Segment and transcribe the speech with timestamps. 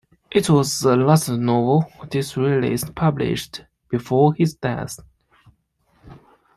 [0.31, 4.97] It was the last novel Disraeli published before his death.